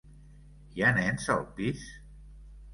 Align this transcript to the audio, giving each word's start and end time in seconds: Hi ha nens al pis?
Hi 0.77 0.85
ha 0.85 0.89
nens 1.01 1.29
al 1.37 1.45
pis? 1.61 1.87